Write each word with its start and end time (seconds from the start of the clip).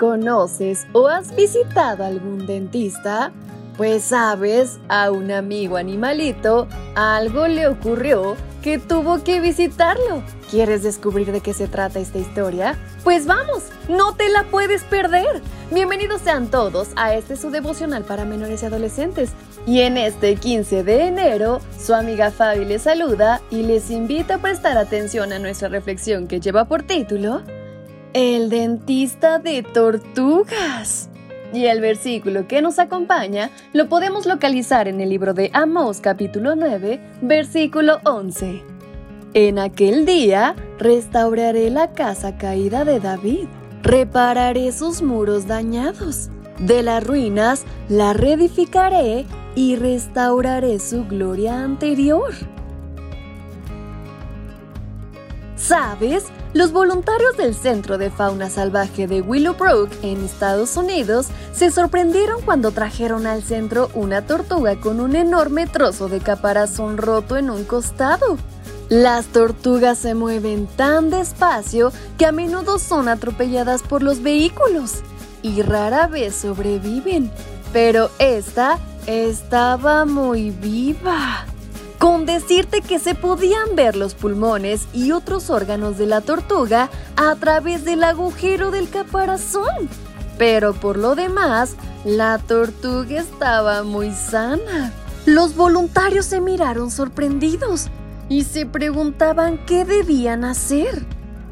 ¿Conoces 0.00 0.86
o 0.94 1.08
has 1.08 1.36
visitado 1.36 2.04
algún 2.04 2.46
dentista? 2.46 3.32
Pues 3.76 4.02
sabes, 4.04 4.78
a 4.88 5.10
un 5.10 5.30
amigo 5.30 5.76
animalito 5.76 6.66
algo 6.94 7.46
le 7.46 7.66
ocurrió 7.66 8.34
que 8.62 8.78
tuvo 8.78 9.22
que 9.22 9.40
visitarlo. 9.40 10.22
¿Quieres 10.50 10.82
descubrir 10.82 11.30
de 11.32 11.42
qué 11.42 11.52
se 11.52 11.68
trata 11.68 11.98
esta 11.98 12.16
historia? 12.16 12.78
Pues 13.04 13.26
vamos, 13.26 13.64
no 13.90 14.14
te 14.14 14.30
la 14.30 14.44
puedes 14.44 14.84
perder. 14.84 15.42
Bienvenidos 15.70 16.22
sean 16.22 16.50
todos 16.50 16.88
a 16.96 17.14
este 17.14 17.36
su 17.36 17.50
devocional 17.50 18.04
para 18.04 18.24
menores 18.24 18.62
y 18.62 18.66
adolescentes. 18.66 19.32
Y 19.66 19.80
en 19.82 19.98
este 19.98 20.36
15 20.36 20.82
de 20.82 21.08
enero, 21.08 21.60
su 21.78 21.92
amiga 21.92 22.30
Fabi 22.30 22.64
les 22.64 22.82
saluda 22.82 23.42
y 23.50 23.64
les 23.64 23.90
invita 23.90 24.36
a 24.36 24.38
prestar 24.38 24.78
atención 24.78 25.30
a 25.34 25.38
nuestra 25.38 25.68
reflexión 25.68 26.26
que 26.26 26.40
lleva 26.40 26.64
por 26.64 26.84
título 26.84 27.42
El 28.12 28.50
dentista 28.50 29.38
de 29.38 29.62
tortugas. 29.62 31.08
Y 31.52 31.66
el 31.66 31.80
versículo 31.80 32.48
que 32.48 32.60
nos 32.60 32.80
acompaña 32.80 33.50
lo 33.72 33.88
podemos 33.88 34.26
localizar 34.26 34.88
en 34.88 35.00
el 35.00 35.10
libro 35.10 35.32
de 35.32 35.48
Amós 35.52 36.00
capítulo 36.00 36.56
9, 36.56 37.00
versículo 37.22 38.00
11. 38.04 38.64
En 39.34 39.60
aquel 39.60 40.06
día 40.06 40.56
restauraré 40.80 41.70
la 41.70 41.92
casa 41.92 42.36
caída 42.36 42.84
de 42.84 42.98
David, 42.98 43.46
repararé 43.84 44.72
sus 44.72 45.02
muros 45.02 45.46
dañados, 45.46 46.30
de 46.58 46.82
las 46.82 47.06
ruinas 47.06 47.64
la 47.88 48.12
reedificaré 48.12 49.24
y 49.54 49.76
restauraré 49.76 50.80
su 50.80 51.04
gloria 51.04 51.62
anterior. 51.62 52.32
¿Sabes? 55.54 56.24
Los 56.52 56.72
voluntarios 56.72 57.36
del 57.36 57.54
Centro 57.54 57.96
de 57.96 58.10
Fauna 58.10 58.50
Salvaje 58.50 59.06
de 59.06 59.20
Willowbrook 59.20 59.88
en 60.02 60.24
Estados 60.24 60.76
Unidos 60.76 61.28
se 61.52 61.70
sorprendieron 61.70 62.42
cuando 62.42 62.72
trajeron 62.72 63.28
al 63.28 63.44
centro 63.44 63.88
una 63.94 64.26
tortuga 64.26 64.74
con 64.80 64.98
un 64.98 65.14
enorme 65.14 65.68
trozo 65.68 66.08
de 66.08 66.18
caparazón 66.18 66.96
roto 66.96 67.36
en 67.36 67.50
un 67.50 67.62
costado. 67.62 68.36
Las 68.88 69.26
tortugas 69.26 69.98
se 69.98 70.14
mueven 70.14 70.66
tan 70.66 71.10
despacio 71.10 71.92
que 72.18 72.26
a 72.26 72.32
menudo 72.32 72.80
son 72.80 73.08
atropelladas 73.08 73.82
por 73.84 74.02
los 74.02 74.20
vehículos 74.20 75.02
y 75.42 75.62
rara 75.62 76.08
vez 76.08 76.34
sobreviven. 76.34 77.30
Pero 77.72 78.10
esta 78.18 78.80
estaba 79.06 80.04
muy 80.04 80.50
viva 80.50 81.46
con 82.00 82.24
decirte 82.24 82.80
que 82.80 82.98
se 82.98 83.14
podían 83.14 83.76
ver 83.76 83.94
los 83.94 84.14
pulmones 84.14 84.88
y 84.94 85.12
otros 85.12 85.50
órganos 85.50 85.98
de 85.98 86.06
la 86.06 86.22
tortuga 86.22 86.88
a 87.14 87.34
través 87.36 87.84
del 87.84 88.02
agujero 88.04 88.70
del 88.70 88.88
caparazón. 88.88 89.90
Pero 90.38 90.72
por 90.72 90.96
lo 90.96 91.14
demás, 91.14 91.76
la 92.06 92.38
tortuga 92.38 93.20
estaba 93.20 93.82
muy 93.82 94.12
sana. 94.12 94.94
Los 95.26 95.54
voluntarios 95.54 96.24
se 96.24 96.40
miraron 96.40 96.90
sorprendidos 96.90 97.88
y 98.30 98.44
se 98.44 98.64
preguntaban 98.64 99.58
qué 99.66 99.84
debían 99.84 100.46
hacer. 100.46 101.04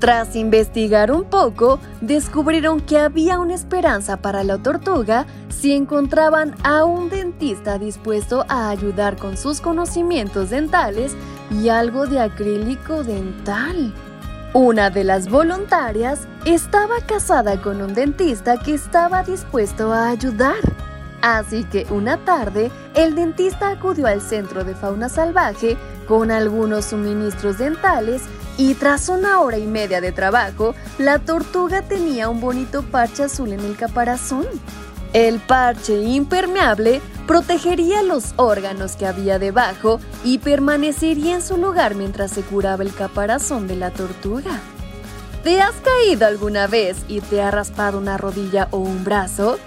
Tras 0.00 0.34
investigar 0.34 1.12
un 1.12 1.24
poco, 1.24 1.78
descubrieron 2.00 2.80
que 2.80 2.98
había 2.98 3.38
una 3.38 3.54
esperanza 3.54 4.16
para 4.16 4.44
la 4.44 4.56
tortuga 4.56 5.26
si 5.50 5.74
encontraban 5.74 6.56
a 6.64 6.84
un 6.84 7.10
dentista 7.10 7.78
dispuesto 7.78 8.46
a 8.48 8.70
ayudar 8.70 9.18
con 9.18 9.36
sus 9.36 9.60
conocimientos 9.60 10.48
dentales 10.48 11.14
y 11.50 11.68
algo 11.68 12.06
de 12.06 12.18
acrílico 12.18 13.04
dental. 13.04 13.92
Una 14.54 14.88
de 14.88 15.04
las 15.04 15.28
voluntarias 15.28 16.20
estaba 16.46 17.00
casada 17.06 17.60
con 17.60 17.82
un 17.82 17.92
dentista 17.92 18.58
que 18.58 18.72
estaba 18.72 19.22
dispuesto 19.22 19.92
a 19.92 20.08
ayudar. 20.08 20.56
Así 21.20 21.64
que 21.64 21.86
una 21.90 22.16
tarde, 22.24 22.70
el 22.94 23.14
dentista 23.14 23.68
acudió 23.68 24.06
al 24.06 24.22
centro 24.22 24.64
de 24.64 24.74
fauna 24.74 25.10
salvaje 25.10 25.76
con 26.08 26.30
algunos 26.30 26.86
suministros 26.86 27.58
dentales 27.58 28.22
y 28.56 28.74
tras 28.74 29.08
una 29.08 29.40
hora 29.40 29.58
y 29.58 29.66
media 29.66 30.00
de 30.00 30.12
trabajo, 30.12 30.74
la 30.98 31.18
tortuga 31.18 31.82
tenía 31.82 32.28
un 32.28 32.40
bonito 32.40 32.82
parche 32.82 33.24
azul 33.24 33.52
en 33.52 33.60
el 33.60 33.76
caparazón. 33.76 34.46
El 35.12 35.40
parche 35.40 36.00
impermeable 36.02 37.00
protegería 37.26 38.02
los 38.02 38.34
órganos 38.36 38.96
que 38.96 39.06
había 39.06 39.38
debajo 39.38 40.00
y 40.24 40.38
permanecería 40.38 41.34
en 41.34 41.42
su 41.42 41.56
lugar 41.56 41.94
mientras 41.94 42.32
se 42.32 42.42
curaba 42.42 42.82
el 42.82 42.94
caparazón 42.94 43.66
de 43.66 43.76
la 43.76 43.90
tortuga. 43.90 44.60
¿Te 45.42 45.60
has 45.62 45.74
caído 45.76 46.26
alguna 46.26 46.66
vez 46.66 46.98
y 47.08 47.20
te 47.20 47.40
ha 47.40 47.50
raspado 47.50 47.98
una 47.98 48.18
rodilla 48.18 48.68
o 48.72 48.78
un 48.78 49.04
brazo? 49.04 49.58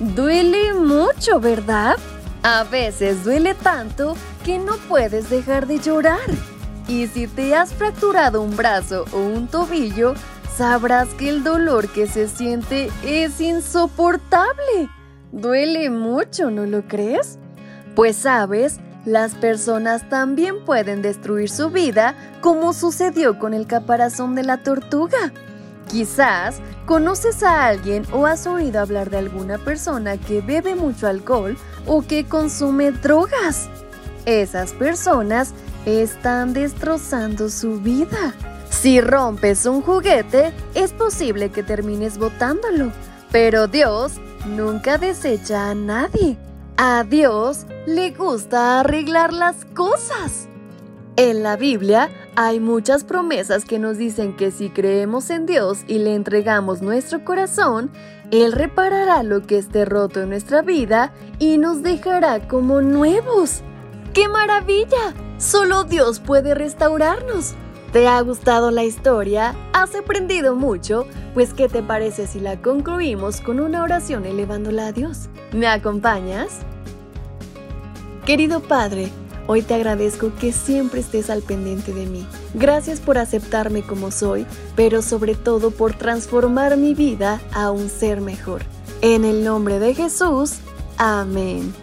Duele 0.00 0.74
mucho, 0.74 1.40
¿verdad? 1.40 1.96
A 2.42 2.64
veces 2.64 3.24
duele 3.24 3.54
tanto 3.54 4.16
que 4.44 4.58
no 4.58 4.76
puedes 4.88 5.30
dejar 5.30 5.66
de 5.66 5.78
llorar. 5.78 6.20
Y 6.86 7.06
si 7.06 7.26
te 7.26 7.54
has 7.54 7.72
fracturado 7.72 8.42
un 8.42 8.56
brazo 8.56 9.04
o 9.12 9.18
un 9.18 9.48
tobillo, 9.48 10.14
sabrás 10.56 11.08
que 11.14 11.30
el 11.30 11.42
dolor 11.42 11.88
que 11.88 12.06
se 12.06 12.28
siente 12.28 12.90
es 13.04 13.40
insoportable. 13.40 14.90
Duele 15.32 15.90
mucho, 15.90 16.50
¿no 16.50 16.66
lo 16.66 16.82
crees? 16.86 17.38
Pues 17.94 18.16
sabes, 18.16 18.80
las 19.04 19.34
personas 19.34 20.08
también 20.08 20.64
pueden 20.64 21.02
destruir 21.02 21.50
su 21.50 21.70
vida 21.70 22.14
como 22.40 22.72
sucedió 22.72 23.38
con 23.38 23.54
el 23.54 23.66
caparazón 23.66 24.34
de 24.34 24.44
la 24.44 24.58
tortuga. 24.62 25.32
Quizás 25.88 26.60
conoces 26.86 27.42
a 27.42 27.66
alguien 27.66 28.04
o 28.12 28.26
has 28.26 28.46
oído 28.46 28.80
hablar 28.80 29.10
de 29.10 29.18
alguna 29.18 29.58
persona 29.58 30.16
que 30.16 30.40
bebe 30.40 30.74
mucho 30.74 31.06
alcohol 31.06 31.56
o 31.86 32.02
que 32.02 32.24
consume 32.24 32.92
drogas. 32.92 33.68
Esas 34.26 34.72
personas 34.72 35.52
están 35.86 36.52
destrozando 36.52 37.48
su 37.48 37.80
vida. 37.80 38.34
Si 38.70 39.00
rompes 39.00 39.66
un 39.66 39.82
juguete, 39.82 40.52
es 40.74 40.92
posible 40.92 41.50
que 41.50 41.62
termines 41.62 42.18
botándolo, 42.18 42.90
pero 43.30 43.66
Dios 43.66 44.14
nunca 44.46 44.98
desecha 44.98 45.70
a 45.70 45.74
nadie. 45.74 46.36
A 46.76 47.04
Dios 47.04 47.66
le 47.86 48.10
gusta 48.10 48.80
arreglar 48.80 49.32
las 49.32 49.64
cosas. 49.66 50.48
En 51.16 51.44
la 51.44 51.56
Biblia 51.56 52.10
hay 52.34 52.58
muchas 52.58 53.04
promesas 53.04 53.64
que 53.64 53.78
nos 53.78 53.96
dicen 53.98 54.34
que 54.34 54.50
si 54.50 54.70
creemos 54.70 55.30
en 55.30 55.46
Dios 55.46 55.84
y 55.86 55.98
le 55.98 56.16
entregamos 56.16 56.82
nuestro 56.82 57.24
corazón, 57.24 57.92
Él 58.32 58.50
reparará 58.50 59.22
lo 59.22 59.42
que 59.46 59.58
esté 59.58 59.84
roto 59.84 60.22
en 60.22 60.30
nuestra 60.30 60.62
vida 60.62 61.12
y 61.38 61.58
nos 61.58 61.84
dejará 61.84 62.48
como 62.48 62.80
nuevos. 62.80 63.62
¡Qué 64.14 64.28
maravilla! 64.28 65.12
Solo 65.38 65.82
Dios 65.82 66.20
puede 66.20 66.54
restaurarnos. 66.54 67.54
¿Te 67.92 68.06
ha 68.06 68.20
gustado 68.20 68.70
la 68.70 68.84
historia? 68.84 69.56
¿Has 69.72 69.96
aprendido 69.96 70.54
mucho? 70.54 71.08
Pues 71.34 71.52
¿qué 71.52 71.68
te 71.68 71.82
parece 71.82 72.28
si 72.28 72.38
la 72.38 72.62
concluimos 72.62 73.40
con 73.40 73.58
una 73.58 73.82
oración 73.82 74.24
elevándola 74.24 74.86
a 74.86 74.92
Dios? 74.92 75.28
¿Me 75.52 75.66
acompañas? 75.66 76.60
Querido 78.24 78.60
Padre, 78.60 79.10
hoy 79.48 79.62
te 79.62 79.74
agradezco 79.74 80.30
que 80.38 80.52
siempre 80.52 81.00
estés 81.00 81.28
al 81.28 81.42
pendiente 81.42 81.92
de 81.92 82.06
mí. 82.06 82.24
Gracias 82.54 83.00
por 83.00 83.18
aceptarme 83.18 83.82
como 83.82 84.12
soy, 84.12 84.46
pero 84.76 85.02
sobre 85.02 85.34
todo 85.34 85.72
por 85.72 85.92
transformar 85.94 86.76
mi 86.76 86.94
vida 86.94 87.40
a 87.52 87.72
un 87.72 87.88
ser 87.88 88.20
mejor. 88.20 88.62
En 89.00 89.24
el 89.24 89.42
nombre 89.42 89.80
de 89.80 89.92
Jesús, 89.92 90.58
amén. 90.98 91.74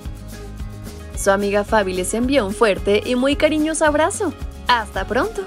Su 1.22 1.30
amiga 1.30 1.64
Fabi 1.64 1.94
les 1.94 2.16
envió 2.16 2.48
un 2.48 2.52
fuerte 2.52 3.04
y 3.06 3.14
muy 3.14 3.36
cariñoso 3.36 3.86
abrazo. 3.86 4.34
¡Hasta 4.68 5.06
pronto! 5.06 5.44